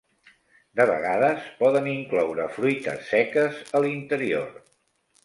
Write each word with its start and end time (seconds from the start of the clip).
De 0.79 0.85
vegades 0.91 1.43
poden 1.59 1.89
incloure 1.91 2.47
fruites 2.55 3.05
seques 3.11 3.61
a 3.77 3.83
l'interior. 3.85 4.49